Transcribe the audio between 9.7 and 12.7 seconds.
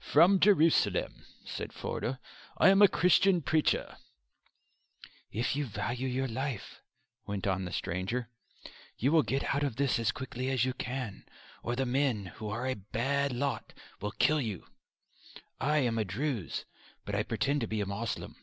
this as quickly as you can, or the men, who are